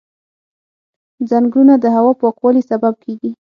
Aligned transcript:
ځنګلونه 1.29 1.73
د 1.79 1.85
هوا 1.95 2.11
پاکوالي 2.21 2.61
سبب 2.71 2.93
کېږي. 3.03 3.31